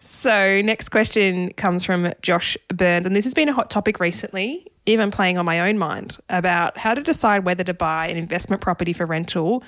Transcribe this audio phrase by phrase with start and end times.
[0.00, 4.64] So, next question comes from Josh Burns, and this has been a hot topic recently,
[4.86, 8.62] even playing on my own mind about how to decide whether to buy an investment
[8.62, 9.64] property for rental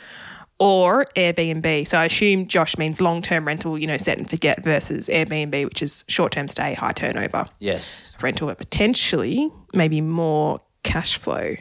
[0.61, 1.87] or Airbnb.
[1.89, 5.65] So, I assume Josh means long term rental, you know, set and forget versus Airbnb,
[5.65, 8.15] which is short term stay, high turnover Yes.
[8.23, 11.57] rental, but potentially maybe more cash flow.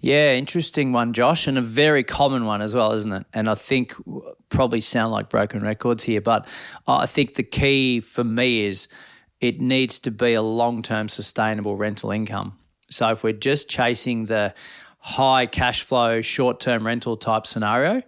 [0.00, 3.26] Yeah, interesting one, Josh, and a very common one as well, isn't it?
[3.34, 3.94] And I think
[4.48, 6.48] probably sound like broken records here, but
[6.86, 8.88] I think the key for me is
[9.40, 12.58] it needs to be a long term sustainable rental income.
[12.88, 14.54] So if we're just chasing the
[14.98, 18.02] high cash flow, short term rental type scenario,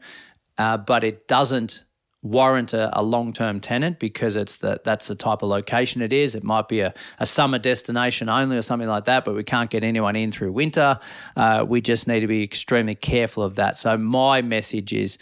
[0.56, 1.84] uh, but it doesn't
[2.22, 6.12] warrant a, a long term tenant because it's the that's the type of location it
[6.12, 6.34] is.
[6.34, 9.70] It might be a, a summer destination only or something like that, but we can't
[9.70, 10.98] get anyone in through winter.
[11.36, 13.76] Uh, we just need to be extremely careful of that.
[13.76, 15.18] So my message is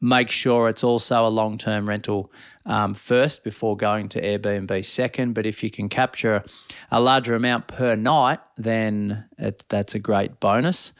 [0.00, 2.30] make sure it's also a long term rental
[2.66, 5.32] um, first before going to Airbnb second.
[5.32, 6.44] But if you can capture
[6.90, 10.92] a larger amount per night, then it, that's a great bonus.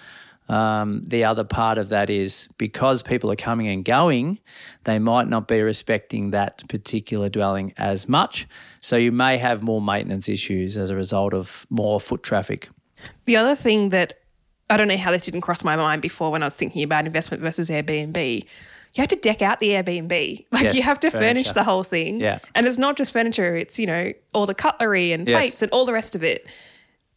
[0.48, 4.38] Um, the other part of that is because people are coming and going,
[4.84, 8.46] they might not be respecting that particular dwelling as much.
[8.80, 12.68] So you may have more maintenance issues as a result of more foot traffic.
[13.24, 14.14] The other thing that
[14.70, 17.06] I don't know how this didn't cross my mind before when I was thinking about
[17.06, 18.44] investment versus Airbnb.
[18.94, 20.46] You have to deck out the Airbnb.
[20.52, 22.20] Like Yes, you have to furnish the whole thing.
[22.20, 22.38] Yeah.
[22.54, 25.36] And it's not just furniture, it's, you know, all the cutlery and Yes.
[25.36, 26.46] plates and all the rest of it.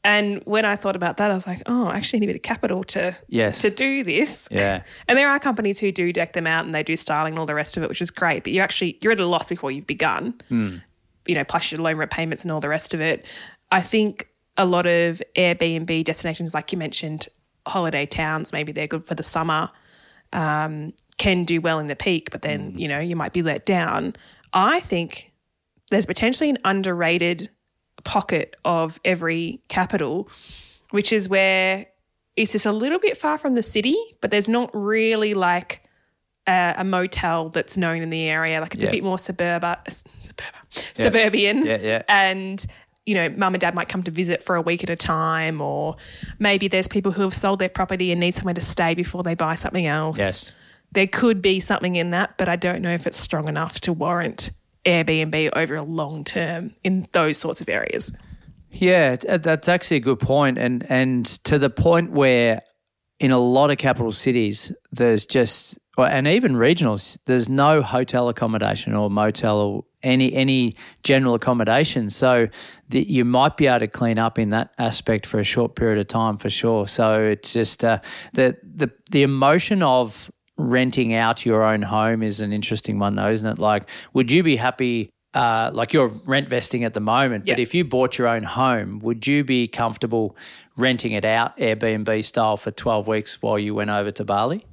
[0.04, 2.36] And when I thought about that, I was like, oh, I actually need a bit
[2.38, 3.62] of capital to Yes.
[3.62, 4.48] to do this.
[4.50, 4.84] Yeah.
[5.08, 7.46] And there are companies who do deck them out and they do styling and all
[7.46, 8.44] the rest of it, which is great.
[8.44, 10.36] But you actually you're at a loss before you've begun.
[10.50, 13.26] You know, plus your loan repayments and all the rest of it.
[13.72, 14.28] I think
[14.58, 17.28] a lot of Airbnb destinations, like you mentioned,
[17.68, 19.70] holiday towns, maybe they're good for the summer,
[20.34, 23.66] um, can do well in the peak, but then you know you might be let
[23.66, 24.16] down.
[24.54, 25.34] I think
[25.92, 27.50] there's potentially an underrated
[28.04, 30.30] pocket of every capital,
[30.92, 31.86] which is where
[32.36, 35.84] it's just a little bit far from the city, but there's not really like
[36.48, 38.62] a, a motel that's known in the area.
[38.62, 38.90] Like it's Yeah.
[38.90, 40.60] a bit more suburban, suburban
[40.94, 41.66] suburban.
[41.66, 42.02] Yeah, yeah.
[42.08, 42.66] And,
[43.06, 45.62] you know, mum and dad might come to visit for a week at a time,
[45.62, 45.96] or
[46.40, 49.36] maybe there's people who have sold their property and need somewhere to stay before they
[49.36, 50.18] buy something else.
[50.20, 50.54] Yes.
[50.92, 53.94] There could be something in that, but I don't know if it's strong enough to
[53.94, 54.50] warrant
[54.90, 58.12] Airbnb over a long term in those sorts of areas.
[58.72, 62.62] Yeah, that's actually a good point, and and to the point where
[63.20, 68.94] in a lot of capital cities, there's just and even regionals, there's no hotel accommodation
[68.94, 72.10] or motel or any any general accommodation.
[72.10, 72.48] So
[72.90, 76.00] that you might be able to clean up in that aspect for a short period
[76.00, 76.88] of time for sure.
[76.88, 78.00] So it's just uh,
[78.34, 83.32] the the the emotion of renting out your own home is an interesting one, though,
[83.32, 83.58] isn't it?
[83.58, 85.10] Like, would you be happy?
[85.34, 88.98] Uh, like you're rent vesting at the moment, but if you bought your own home,
[89.00, 90.36] would you be comfortable
[90.76, 94.66] renting it out Airbnb style for 12 weeks while you went over to Bali?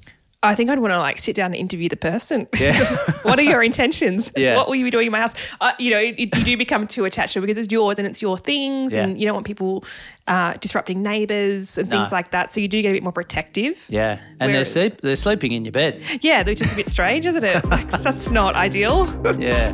[0.43, 2.47] I think I'd want to like sit down and interview the person.
[2.59, 2.83] Yeah.
[3.23, 4.31] what are your intentions?
[4.37, 4.55] Yeah.
[4.55, 5.33] What will you be doing in my house?
[5.59, 8.07] Uh, you know, it, you do become too attached to it because it's yours and
[8.07, 9.03] it's your things, Yeah.
[9.03, 9.83] and you don't want people
[10.27, 12.51] uh, disrupting neighbours and things like that.
[12.53, 13.85] So you do get a bit more protective.
[13.89, 16.01] Yeah, and they're sleep, they're sleeping in your bed.
[16.21, 17.65] Yeah, which is a bit strange, isn't it?
[17.77, 19.07] Like that's not ideal.
[19.39, 19.73] Yeah.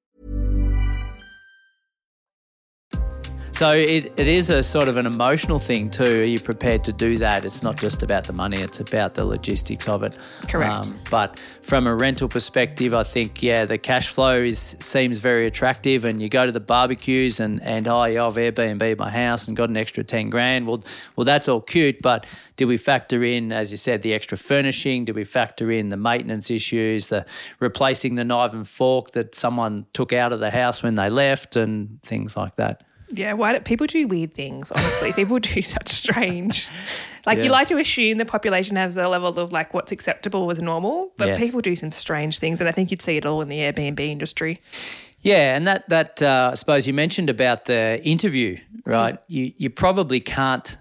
[3.61, 6.21] So it, it is a sort of an emotional thing too.
[6.21, 7.45] Are you prepared to do that?
[7.45, 10.17] It's not just about the money, it's about the logistics of it.
[10.17, 10.91] Um, Correct.
[11.11, 16.05] but from a rental perspective, I think, yeah, the cash flow is seems very attractive
[16.05, 19.55] and you go to the barbecues and, and oh, yeah, I've Airbnb my house and
[19.55, 20.65] got an extra 10 grand.
[20.65, 20.83] Well,
[21.15, 22.25] well, that's all cute, but
[22.57, 25.05] do we factor in, as you said, the extra furnishing?
[25.05, 27.27] Do we factor in the maintenance issues, the
[27.59, 31.55] replacing the knife and fork that someone took out of the house when they left
[31.55, 32.85] and things like that?
[33.13, 34.71] Yeah, why do people do weird things?
[34.71, 36.69] Honestly, people do such strange.
[37.25, 37.45] Like Yeah.
[37.45, 41.11] you like to assume the population has a level of like what's acceptable as normal,
[41.17, 41.39] but Yes.
[41.39, 43.99] people do some strange things, and I think you'd see it all in the Airbnb
[43.99, 44.59] industry.
[45.21, 49.19] Yeah, and that that uh, I suppose you mentioned about the interview, right?
[49.27, 50.77] You you probably can't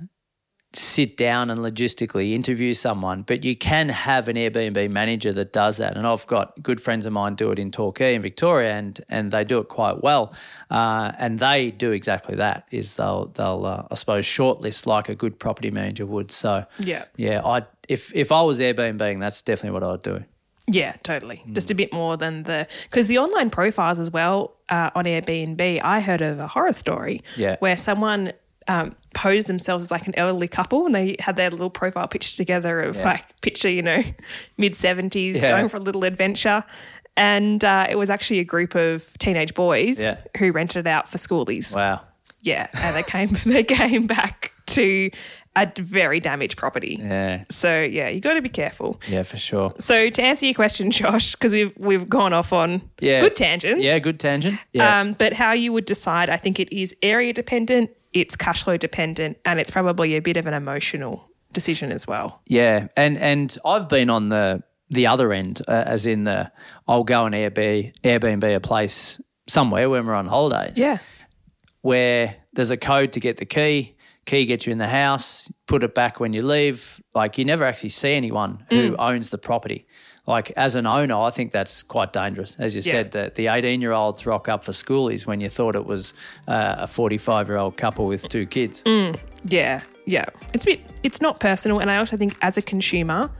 [0.72, 5.78] sit down and logistically interview someone, but you can have an Airbnb manager that does
[5.78, 5.96] that.
[5.96, 9.32] And I've got good friends of mine do it in Torquay in Victoria, and and
[9.32, 10.32] they do it quite well.
[10.70, 12.66] Uh, and they do exactly that.
[12.70, 16.30] Is they'll they'll uh, I suppose shortlist like a good property manager would.
[16.30, 17.04] So Yeah.
[17.16, 20.24] yeah, I if if I was Airbnb, that's definitely what I'd do.
[20.68, 21.42] Yeah, totally.
[21.52, 25.80] Just a bit more than the because the online profiles as well uh, on Airbnb.
[25.82, 27.56] I heard of a horror story Yeah.
[27.58, 28.34] where someone
[28.68, 32.36] um, posed themselves as like an elderly couple and they had their little profile picture
[32.36, 34.02] together of like picture you know
[34.58, 35.48] mid seventies Yeah.
[35.48, 36.64] going for a little adventure.
[37.16, 40.18] And uh, it was actually a group of teenage boys Yeah.
[40.38, 41.74] who rented it out for schoolies.
[41.74, 42.00] Wow.
[42.42, 45.10] Yeah, and they came they came back to
[45.56, 46.96] a very damaged property.
[46.98, 47.44] Yeah.
[47.50, 48.98] So yeah, you got to be careful.
[49.08, 49.74] Yeah, for sure.
[49.78, 53.20] So to answer your question, Josh, because we've we've gone off on Yeah.
[53.20, 53.82] good tangents.
[53.84, 54.58] Yeah, good tangent.
[54.72, 55.00] Yeah.
[55.00, 58.76] Um, but how you would decide, I think it is area dependent, it's cash flow
[58.76, 62.40] dependent, and it's probably a bit of an emotional decision as well.
[62.46, 66.50] Yeah, and and I've been on the the other end, uh, as in the
[66.88, 70.74] I'll go and Airbnb Airbnb a place somewhere when we're on holidays.
[70.76, 70.98] Yeah.
[71.82, 73.96] where there's a code to get the key.
[74.26, 75.50] Key gets you in the house.
[75.66, 77.00] Put it back when you leave.
[77.14, 79.86] Like you never actually see anyone who owns the property.
[80.26, 82.56] Like as an owner, I think that's quite dangerous.
[82.58, 82.92] As you Yeah.
[82.92, 86.14] said, that the 18 year olds rock up for schoolies when you thought it was
[86.48, 88.82] uh, a 45 year old couple with two kids.
[89.44, 90.26] Yeah, yeah.
[90.52, 90.80] It's a bit.
[91.02, 93.30] It's not personal, and I also think as a consumer,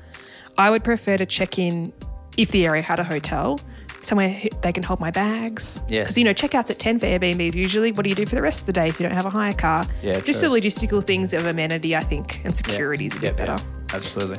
[0.58, 1.92] I would prefer to check in
[2.36, 3.60] if the area had a hotel.
[4.02, 5.78] Somewhere they can hold my bags.
[5.90, 6.04] Yes.
[6.06, 7.92] Because, you know, checkouts at 10 for Airbnbs usually.
[7.92, 9.30] What do you do for the rest of the day if you don't have a
[9.30, 9.84] hire car?
[10.02, 10.48] Yeah, Just true.
[10.48, 13.58] the logistical things of amenity, I think, and security is a bit better.
[13.92, 14.38] absolutely.